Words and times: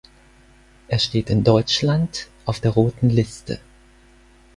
Er 0.87 0.97
steht 0.97 1.29
in 1.29 1.43
Deutschland 1.43 2.27
auf 2.45 2.59
der 2.59 2.71
Roten 2.71 3.11
Liste. 3.11 3.59